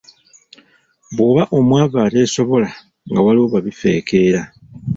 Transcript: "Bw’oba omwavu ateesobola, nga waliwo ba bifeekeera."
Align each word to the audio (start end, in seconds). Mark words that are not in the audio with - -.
"Bw’oba 1.15 1.43
omwavu 1.57 1.97
ateesobola, 2.07 2.69
nga 3.09 3.19
waliwo 3.25 3.47
ba 3.53 3.59
bifeekeera." 3.65 4.41